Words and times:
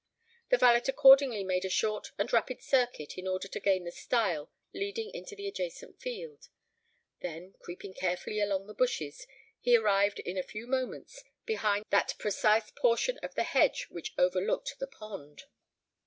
The 0.49 0.57
valet 0.57 0.81
accordingly 0.87 1.43
made 1.43 1.63
a 1.63 1.69
short 1.69 2.07
and 2.17 2.33
rapid 2.33 2.63
circuit 2.63 3.19
in 3.19 3.27
order 3.27 3.47
to 3.47 3.59
gain 3.59 3.83
the 3.83 3.91
stile 3.91 4.49
leading 4.73 5.11
into 5.11 5.35
the 5.35 5.47
adjacent 5.47 5.99
field: 6.01 6.47
then, 7.19 7.53
creeping 7.59 7.93
carefully 7.93 8.39
along 8.39 8.65
the 8.65 8.73
bushes, 8.73 9.27
he 9.59 9.77
arrived 9.77 10.17
in 10.17 10.39
a 10.39 10.41
few 10.41 10.65
moments 10.65 11.23
behind 11.45 11.85
that 11.91 12.15
precise 12.17 12.71
portion 12.71 13.19
of 13.19 13.35
the 13.35 13.43
hedge 13.43 13.89
which 13.91 14.15
overlooked 14.17 14.75
the 14.79 14.87
pond. 14.87 15.43